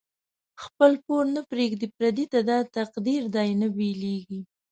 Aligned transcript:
خپل 0.63 0.91
پور 1.05 1.23
نه 1.35 1.41
پریږدی 1.49 1.87
پردی 1.97 2.25
ته، 2.31 2.39
دا 2.49 2.57
تقدیر 2.75 3.23
دۍ 3.35 3.49
نه 3.61 3.67
بیلیږی 3.77 4.39